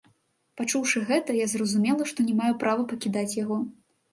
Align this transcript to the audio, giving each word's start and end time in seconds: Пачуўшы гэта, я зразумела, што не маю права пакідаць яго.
Пачуўшы 0.61 1.01
гэта, 1.09 1.35
я 1.39 1.45
зразумела, 1.53 2.09
што 2.13 2.27
не 2.31 2.35
маю 2.43 2.53
права 2.65 2.89
пакідаць 2.95 3.31
яго. 3.43 3.61